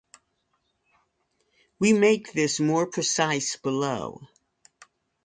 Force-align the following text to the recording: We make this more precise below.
We 1.77 1.93
make 1.93 2.33
this 2.33 2.59
more 2.59 2.87
precise 2.87 3.55
below. 3.57 4.21